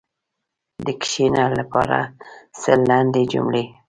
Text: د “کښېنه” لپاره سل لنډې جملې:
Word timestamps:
د 0.85 0.87
“کښېنه” 1.01 1.45
لپاره 1.59 1.97
سل 2.61 2.79
لنډې 2.89 3.23
جملې: 3.31 3.63